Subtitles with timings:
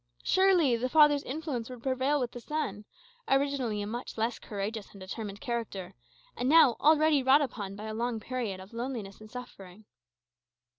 [0.23, 2.85] Surely the father's influence would prevail with the son,
[3.27, 5.93] originally a much less courageous and determined character,
[6.35, 9.85] and now already wrought upon by a long period of loneliness and suffering.